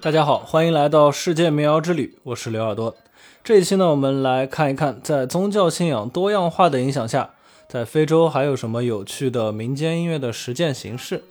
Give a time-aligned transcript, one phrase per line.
[0.00, 2.96] 大家好，欢迎来到世界民谣之旅，我是刘耳朵。
[3.42, 7.34] 这一期呢，我们来看一看，在宗教信仰多样化的影响下，
[7.68, 11.24] 在非洲还有什么有趣的民间音乐的实践形式。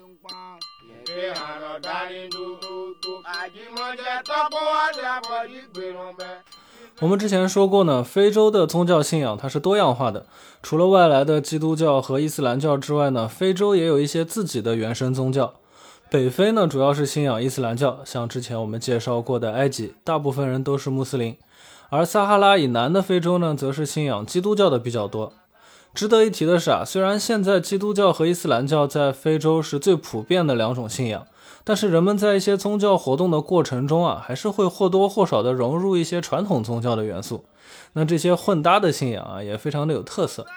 [7.01, 10.25] 我们之前说过呢，非洲的宗教信仰它是多样化的，
[10.61, 15.55] 除了外来的基督教和伊斯兰教之外呢，非洲也有一些自己的原生宗教。
[16.09, 21.35] 北非呢，主要是信仰伊斯兰教，像之前我们介绍过的埃及，大部分人都是穆斯林；
[21.89, 25.33] 而撒哈拉以南的非洲呢，则是信仰基督教的比较多。
[25.93, 31.25] 值得一提的是啊，虽然现在基督教和伊斯兰教在非洲是最普遍的两种信仰，
[31.69, 37.45] 但是人们在一些宗教活动的过程中啊，还是会或多或少的融入一些传统宗教的元素。
[37.93, 40.47] 那这些混搭的信仰啊，也非常的有特色。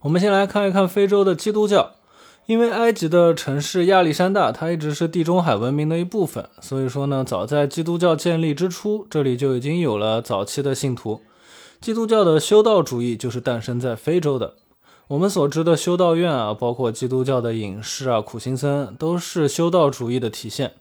[0.00, 1.94] 我们先来看一看非洲的基督教。
[2.50, 11.20] 因为埃及的城市亚历山大，它一直是地中海文明的一部分，所以说呢，早在基督教建立之初，这里就已经有了早期的信徒。
[11.80, 14.54] 基督教的修道主义就是诞生在非洲的。
[15.06, 20.72] 我们所知的修道院啊，包括基督教的隐士啊、苦行僧，都是修道主义的体现。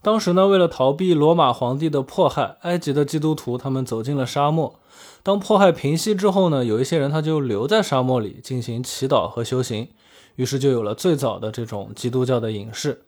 [0.00, 4.74] 当时呢，为了逃避罗马皇帝的迫害，埃及的基督徒他们走进了沙漠。
[5.22, 9.88] 当迫害平息之后呢，有一些人他就留在沙漠里进行祈祷和修行。
[10.36, 13.02] 于是就有了最早的这种基督教的影视，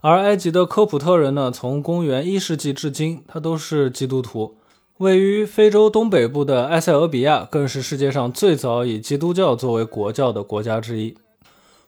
[0.00, 4.56] 而埃及的科普特人呢，从公元一世纪至今，他都是基督徒。
[4.98, 11.16] 位于非洲东北部的埃塞俄比亚，更是世界上最早以基督教作为国教的国家之一。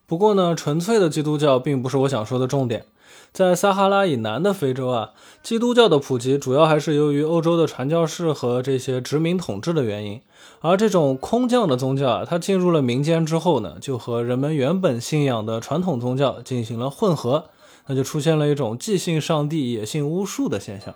[0.06, 2.84] 不过呢，纯粹的基督教并不是我想说的重点。
[3.32, 5.12] 在撒哈拉以南的非洲啊，
[5.42, 10.20] 基督教的普及主要还是由于欧洲的传教士和这些殖民统治的原因。
[10.60, 17.48] 而这种空降的宗教啊，它进入了民间之后呢，就和人们原本信仰的传统宗教进行了混合，
[17.86, 20.94] 那就出现了一种既信上帝也信巫术的现象。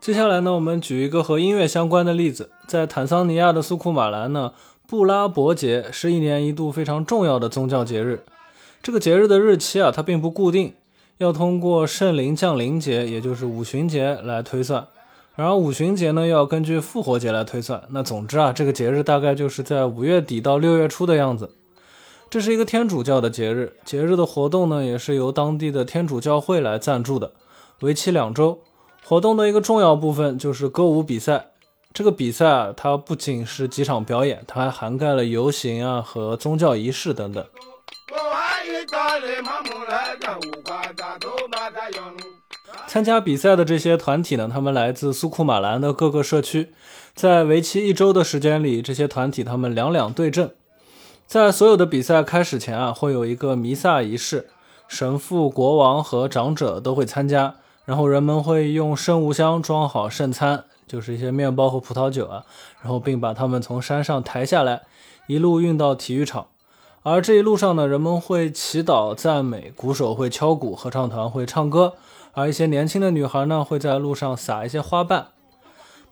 [0.00, 4.52] 接下来呢，我们举一个和音乐相关的例子，在坦桑尼亚的苏库马兰呢，
[4.86, 8.24] 布拉伯节是一年一度非常重要的宗教节日。
[8.80, 10.74] 这个节日的日期啊，它并不固定，
[11.18, 14.86] 要通过圣灵降临节，也就是五旬节来推算。
[15.34, 17.82] 然而五旬节呢，要根据复活节来推算。
[17.90, 21.50] 那总之啊，这个节日大概就是在五月底到六月初的样子。
[22.30, 27.32] 这是一个天主教的节日，节日的活动呢，也是由当地的天主教会来赞助的，
[27.80, 28.60] 为期两周。
[29.08, 31.46] 活动的一个重要部分就是歌舞比赛。
[31.94, 37.42] 这个比赛啊，它不仅是几场表演，它还涵盖了游行啊和宗教仪式等等。
[42.86, 46.74] 参加比赛的这些团体呢，他们来自苏库马兰的各个社区，
[47.14, 50.54] 在为期一周的时间里，这些团体他们两两对阵。
[51.26, 54.50] 在所有的比赛开始前啊，会有一个弥撒仪式，
[54.86, 57.54] 神父、国王和长者都会参加，
[57.88, 62.44] 然后人们会用圣物箱装好圣餐，就是一些面包和葡萄酒啊，
[62.82, 64.82] 然后并把他们从山上抬下来，
[65.26, 66.48] 一路运到体育场。
[67.02, 71.94] 而这一路上呢，人们会祈祷、赞美，鼓手会敲鼓，合唱团会唱歌，
[72.34, 75.28] 而一些年轻的女孩呢，会在路上撒一些花瓣。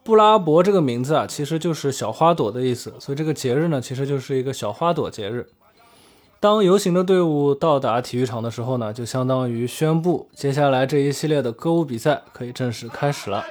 [0.03, 5.50] 布拉伯这个名字啊，其实就是小花朵的意思，所以这个节日呢，其实就是一个小花朵节日。
[6.46, 13.44] 当游行的队伍到达体育场的时候呢，就相当于宣布，接下来这一系列的歌舞比赛可以正式开始了。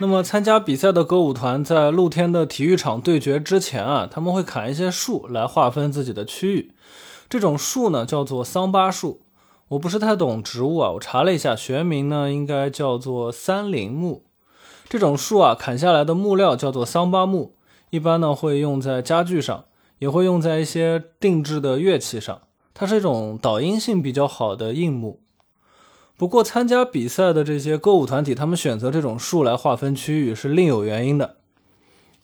[0.00, 6.72] 那么，参加比赛的歌舞团在露天的体育场对决之前啊，他们会砍一些树来划分自己的区域。
[7.28, 9.20] 这种树呢，叫做桑巴树。
[9.68, 14.24] 我不是太懂植物啊，我查了一下，学名呢应该叫做三林木。
[14.88, 17.54] 这种树啊，砍下来的木料叫做桑巴木，
[17.90, 19.66] 一般呢会用在家具上，
[19.98, 22.40] 也会用在一些定制的乐器上。
[22.72, 25.20] 它是一种导音性比较好的硬木。
[26.16, 31.36] 不过，参加比赛的这些歌舞团体，他们选择这种树来划分区域是另有原因的。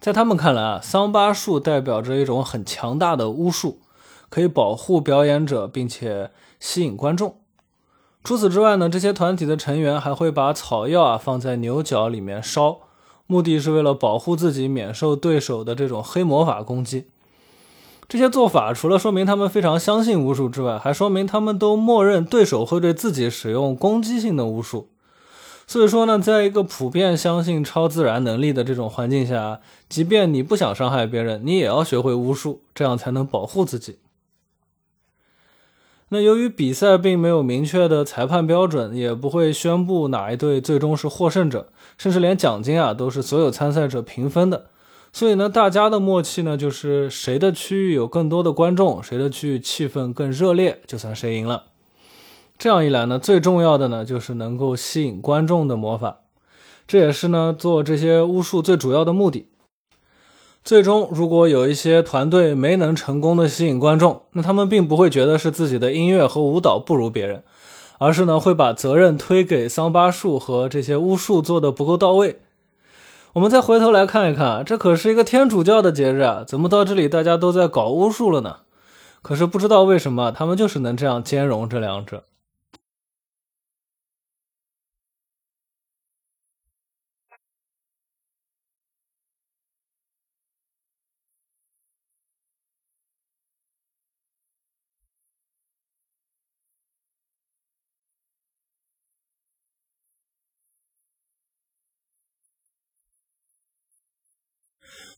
[0.00, 3.80] 在他们看来啊，桑巴树代表着一种很强大的巫术，
[4.30, 7.36] 可以保护表演者，并且吸引观众。
[8.24, 12.78] 除此之外呢，这些团体的成员还会把草药啊放在牛角里面烧，
[13.26, 17.04] 目的是为了保护自己免受对手的这种黑魔法攻击。
[18.08, 24.88] 这些做法除了说明他们非常相信巫术之外，还说明他们都默认对手会对自己使用攻击性的巫术。
[25.66, 33.96] 所以说呢，在一个普遍相信超自然能力的这种环境下，即便你不想伤害别人，你也要学会巫术，这样才能保护自己。
[36.14, 41.66] 那由于比赛并没有明确的裁判标准，也不会宣布哪一队最终是获胜者，
[41.98, 44.66] 甚至连奖金啊都是所有参赛者平分的。
[45.12, 51.64] 所以呢，大家的默契呢，就是谁的区域有更多的观众，谁的区域气氛更热烈，就算谁赢了。
[52.56, 56.18] 这样一来呢，最重要的呢，就是能够吸引观众的魔法，
[56.86, 59.48] 这也是呢做这些巫术最主要的目的。
[60.64, 67.42] 最终，如果有一些团队没能成功的吸引观众，那他们并不会觉得是自己的音乐和舞蹈不如别人，
[67.98, 72.40] 而是呢会把责任推给桑巴术和这些巫术做的不够到位。
[73.34, 78.60] 我们再回头来看一看，这可是一个天主教的节日啊，怎么到这里大家都在搞巫术了呢？
[79.20, 82.24] 可是不知道为什么，他们就是能这样兼容这两者。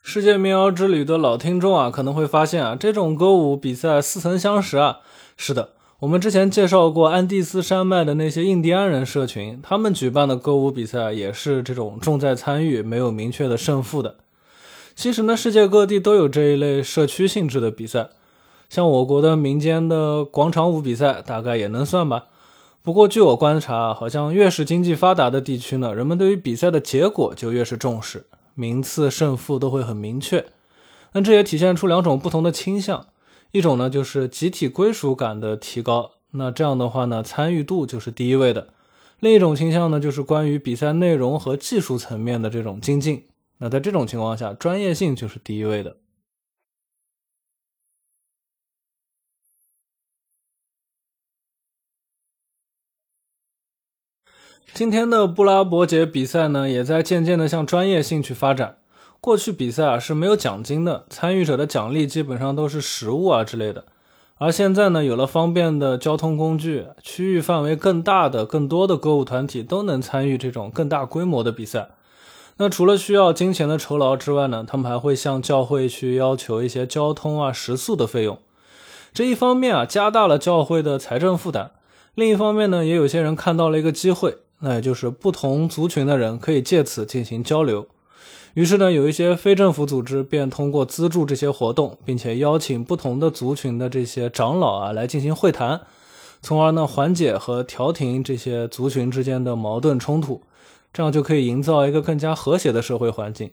[0.08, 5.00] 世界民谣之旅的老听众啊，可能会发现啊，这种歌舞比赛似曾相识啊。
[5.36, 14.14] 是的，我们之前介绍过安第斯山脉的那些印第安人社群，他们举办的歌舞比赛也是这种重在参与，没有明确的胜负的。
[14.94, 18.10] 其实呢，世界各地都有这一类社区性质的比赛，
[18.68, 22.26] 像我国的民间的广场舞比赛，大概也能算吧。
[22.84, 28.26] 不过据我观察，好像越是经济发达的地区呢，人们对于比赛的结果就越是重视。
[28.56, 30.46] 名次胜负都会很明确，
[31.12, 33.06] 那这也体现出两种不同的倾向，
[33.52, 38.68] 一种呢就是集体归属感的提高，那这样的话呢参与度就是第一位的；
[39.20, 43.26] 另一种倾向呢就是关于比赛内容和技术层面的这种精进，
[43.58, 45.98] 那在这种情况下专业性就是第一位的。
[54.74, 58.76] 今天的布拉伯节比赛呢，也在渐渐的向专业性去发展。
[59.20, 63.84] 过去比赛啊是没有奖金的，参与者的奖励基本上都是食物啊之类的。
[64.36, 71.88] 而现在呢，有了方便的交通工具，区域范围更大的、更多的歌舞团体都能参与这种更大规模的比赛。
[72.58, 78.38] 那除了需要金钱的酬劳之外呢，他们还会向教会去要求一些交通啊、食宿的费用。
[79.14, 81.70] 这一方面啊，加大了教会的财政负担；
[82.14, 84.38] 另一方面呢，也有些人看到了一个机会。
[84.60, 87.86] 那也就是不同族群的人可以借此进行交流，
[88.54, 95.82] 于是呢，有一些非政府组织便通过资助这些活动，并且邀请不同的族群的这些长老啊来进行会谈，
[96.40, 100.42] 从而呢缓解和调停这些族群之间的矛盾冲突，
[100.92, 103.50] 这样就可以营造一个更加和谐的社会环境。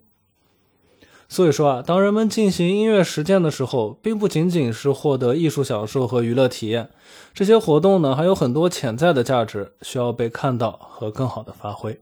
[1.33, 6.91] 所以说啊，当人们进行音乐实践的时候，并不仅仅是获得艺术享受和娱乐体验，
[7.33, 11.99] 这些活动呢，还有很多潜在的价值需要被看到和更好的发挥。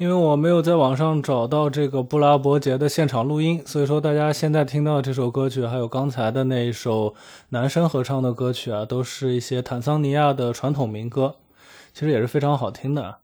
[0.00, 7.14] 因为我没有在网上找到这个布拉伯杰的现场录音，所以说大家现在听到这首歌曲，还有刚才的那一首
[7.50, 11.34] 男生合唱的歌曲啊，都是一些坦桑尼亚的传统民歌，
[11.92, 13.16] 其实也是非常好听的。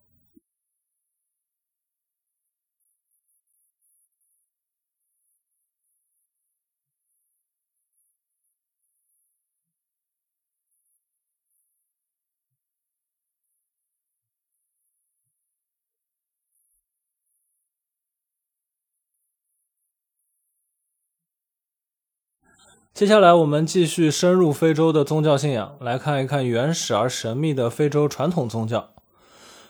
[22.96, 28.88] 接下来，我们继续深入非洲的宗教信仰，来看一看原始而神秘的非洲传统宗教。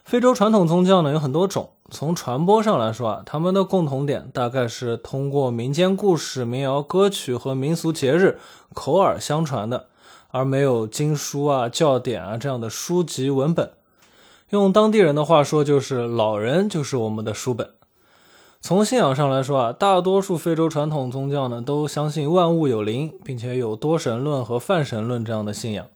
[0.04, 8.38] 非洲传统宗教呢有很多种，从传播上来说啊，他们的共同点大概是通过民间故事、民谣歌曲和民俗节日
[8.72, 9.86] 口耳相传的，
[10.30, 13.72] 而没有经书啊、教典啊这样的书籍文本。
[14.50, 17.70] 用当地人的话说，就是老人就是我们的书本。
[18.60, 25.86] 从信仰上来说啊，大多数非洲传统宗教呢都相信万物有灵，并且有多神论和泛神论这样的信仰。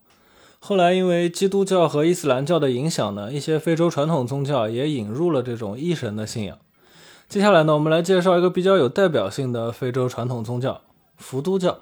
[0.60, 6.58] 后来因为基督教和伊斯兰教的影响呢，一些非洲传统宗教也引入了这种一神的信仰。
[7.28, 10.80] 接下来呢，我们来介绍一个比较有代表性的非洲传统宗教——
[11.16, 11.78] 伏都教。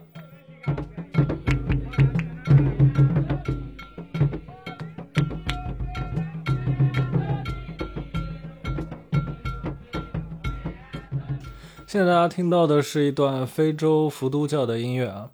[11.89, 15.31] 现在大家听到的是一段非洲伏都教的音乐啊。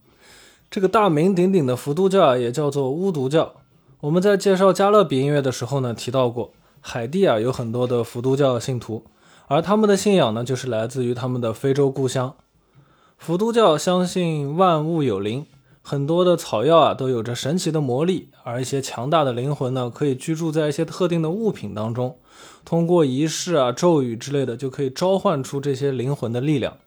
[0.70, 3.54] 这个大名鼎鼎的伏都教啊，也叫做巫毒教。
[4.02, 9.02] 我们在介绍加勒比音乐的时候呢，提到过海地啊有很多的伏都教信徒，
[9.48, 12.32] 而他们的信仰呢，就是来自于他们的非洲故乡。
[13.18, 15.44] 伏都教相信万物有灵。
[15.86, 22.16] 很多的草药啊都有着神奇的魔力，而一些强大的灵魂呢，可以居住在一些特定的物品当中，
[22.64, 26.78] 通过仪式啊、咒语之类的，就可以召唤出这些灵魂的力量。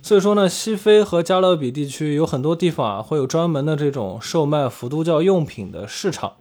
[0.00, 6.34] 所以说呢，西非和加勒比地区有很多地方啊，会有专门的这种售卖伏都教用品的市场，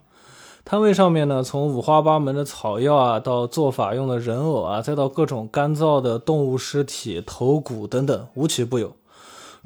[0.64, 8.96] 摊位上面呢，从五花八门的草药啊，到做法用的人偶啊，再到各种干燥的动物尸体、头骨等等，无奇不有。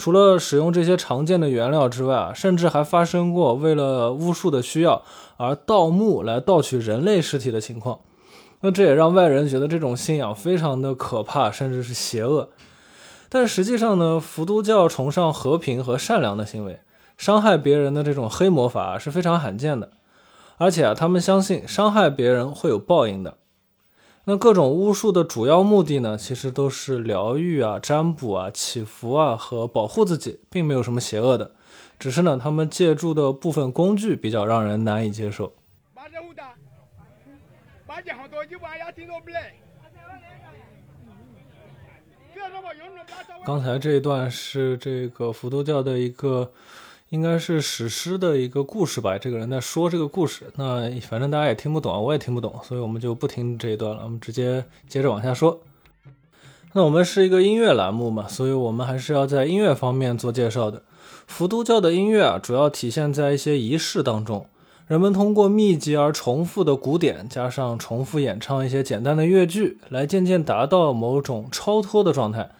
[0.01, 5.03] 除了使用这些常见的原料之外啊，甚至还发生过为了巫术的需要
[5.37, 7.99] 而盗墓来盗取人类尸体的情况。
[8.61, 12.49] 那这也让外人觉得这种信仰非常的可怕，甚至是邪恶。
[13.29, 16.79] 但实际上呢，伏都教崇尚和平和善良的行为，
[17.15, 19.91] 伤害别人的这种黑魔法是非常罕见的。
[20.57, 23.35] 而且啊，他们相信伤害别人会有报应的。
[24.25, 31.55] 那各种巫术的主要目的呢，其实都是疗愈啊、占卜啊、祈福啊和保护自己，并没有什么邪恶的，
[31.97, 35.51] 只是呢，他们借助的部分工具比较让人难以接受。
[43.43, 46.51] 刚才这一段是这个伏都教的一个。
[47.11, 55.59] 应该是史诗的一个故事吧，这个人在说这个故事，那反正大家也听不懂，我也听不懂，所以我们就不听这一段了，我们直接接着往下说。
[56.71, 60.83] 那我们是一个音乐栏目嘛，所以我们还是要在音乐方面做介绍的。
[61.27, 64.45] 伏都教的音乐啊，主要体现在一些仪式当中，
[64.87, 72.51] 人们通过密集而重复的鼓点，加上重复演唱一些简单的乐句，来渐渐达到某种超脱的状态。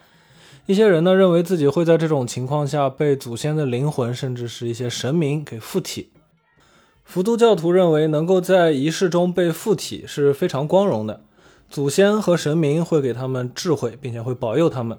[0.67, 6.11] 一些人呢认为自己会在这种情况下被祖先的灵魂，甚至是一些神明给附体。
[7.03, 11.21] 伏都教徒认为能够在仪式中被附体是非常光荣的，
[11.69, 14.97] 祖先和神明会给他们智慧，并且会保佑他们。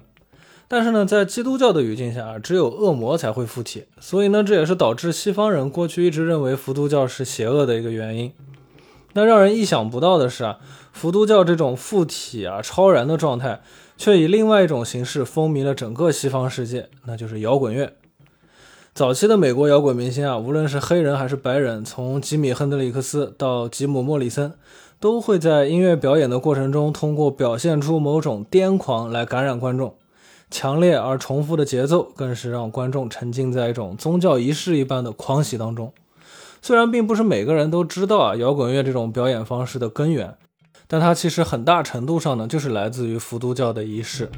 [0.67, 8.31] 但是呢，在基督教的语境下，只有恶魔才会附体，所以呢，这也是导致西方人过去一直认为伏都教是邪恶的一个原因。
[9.13, 10.57] 那让人意想不到的是啊，
[10.91, 13.61] 伏都教这种附体啊、超然的状态。
[13.97, 17.93] 却以另外一种形式风靡了整个西方世界，那就是摇滚乐。
[18.93, 24.53] 早期的美国摇滚明星啊，无论是黑人还是白人，从吉米·亨德里克斯到吉姆·莫里森，
[24.99, 29.95] 都会在音乐表演的过程中，通过表现出某种癫狂来感染观众。
[30.51, 35.91] 强烈而重复的节奏，更是让观众沉浸在一种宗教仪式一般的狂喜当中。
[36.61, 40.35] 虽然并不是每个人都知道啊，摇滚乐这种表演方式的根源。
[40.87, 44.29] 但它其实很大程度上呢，就是来自于伏都教的仪式。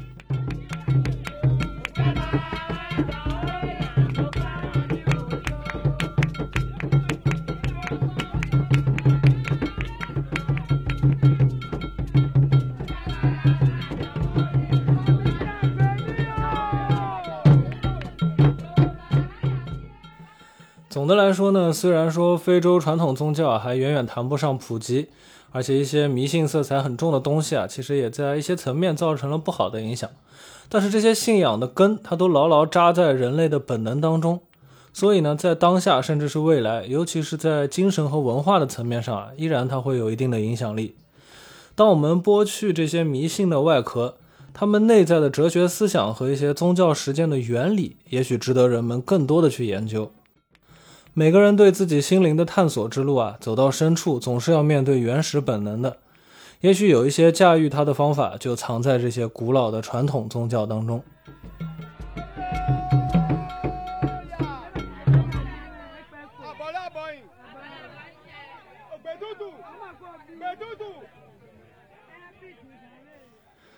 [21.06, 25.06] 总的来说呢，虽然说非洲传统宗教还远远谈不上普及。
[25.52, 30.10] 而且一些迷信色彩很重的东西啊，其实也在一些层面造成了不好的影响。
[30.68, 34.40] 但是这些信仰的根，它都牢牢扎在人类的本能当中。
[34.92, 40.96] 所以呢，在当下甚至是未来，尤其是在精神和文化的层面上啊，依然它会有一定的影响力。
[41.76, 44.16] 当我们剥去这些迷信的外壳，
[44.52, 50.10] 他们内在的哲学思想和一些宗教实践的原理，也许值得人们更多的去研究。
[51.18, 55.96] 每个人对自己心灵的探索之路啊，走到深处总是要面对原始本能的。
[56.60, 61.02] 也许有一些驾驭它的方法，就藏在这些古老的传统宗教当中。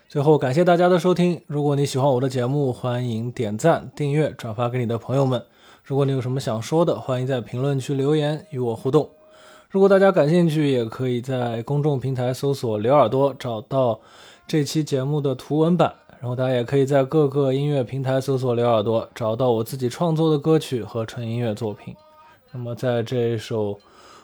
[0.09, 1.41] 最后，感谢大家的收听。
[1.47, 5.45] 如果你喜欢我的节目，欢迎点赞、订阅、转发给你的朋友们。
[5.89, 9.09] 如果你有什么想说的，欢迎在评论区留言与我互动。
[9.71, 13.99] 如果大家感兴趣，也可以在公众平台搜索“刘耳朵”，找到
[14.47, 15.95] 这期节目的图文版。
[16.19, 21.95] 然后大家也可以在各个音乐平台搜索“刘耳朵”，找到我自己创作的歌曲和纯音乐作品。
[22.51, 23.79] 那么在这首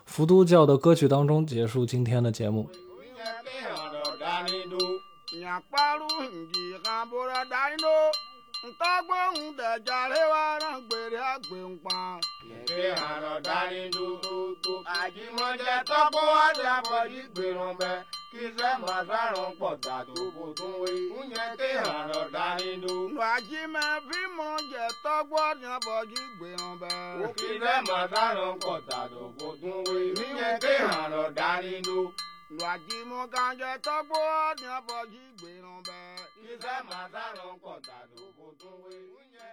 [0.05, 2.69] 伏都教的歌曲当中，结束今天的节目。
[8.69, 11.97] ntọ́gbóhùn dẹ̀jàre wá rán gbèrè àgbèǹpa.
[12.49, 17.95] lèkè àrọ̀ dání dúdú àjímọ́jẹ tọ́pọ̀ ọ̀dẹ àbọ̀dí gbèrò bẹ́
[18.31, 20.93] kí sẹ́mọ̀ sárùn pọ̀ dàtò bó tún wí.
[21.15, 23.13] oúnjẹ tẹ àrọ̀ dání dúdú.
[23.21, 26.97] làjímọ̀ fíìmù jẹ tọ́gbọ́ ọ̀dẹ àbọ̀dí gbèrò bẹ́.
[27.37, 28.01] kí sẹ́mọ̀
[28.63, 30.01] pọ̀ dàtò bó tún wí.
[30.19, 32.13] oúnjẹ tẹ àrọ̀ dání dúdú
[32.53, 34.19] lụajimu ka njọ tọgbọ
[34.59, 35.99] ní ọbọjì gbèrún bẹ.
[36.51, 38.97] iṣẹ́ màtá ló ń pọ̀ tàdó kò tó wé.
[39.25, 39.49] ń yẹ.